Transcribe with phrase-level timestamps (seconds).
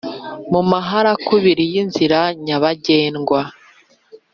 [0.51, 3.41] mu maharakubiri y'inzira nyabagendwa